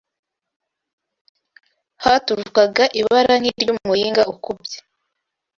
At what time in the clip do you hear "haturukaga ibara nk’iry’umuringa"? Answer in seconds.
2.03-4.23